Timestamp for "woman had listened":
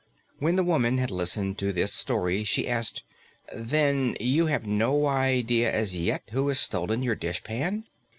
0.63-1.59